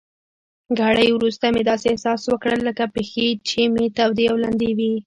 ګړی 0.79 1.09
وروسته 1.13 1.45
مې 1.53 1.61
داسې 1.69 1.85
احساس 1.89 2.21
وکړل 2.27 2.59
لکه 2.69 2.83
پښې 2.95 3.27
چي 3.47 3.61
مې 3.73 3.85
تودې 3.97 4.25
او 4.31 4.37
لندې 4.43 4.69
وي. 4.77 4.93